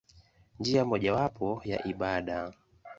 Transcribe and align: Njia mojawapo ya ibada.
Njia 0.59 0.85
mojawapo 0.85 1.61
ya 1.65 1.81
ibada. 1.91 2.53